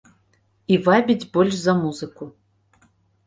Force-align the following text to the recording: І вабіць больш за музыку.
І 0.75 0.77
вабіць 0.87 1.27
больш 1.35 1.59
за 1.65 1.73
музыку. 1.83 2.31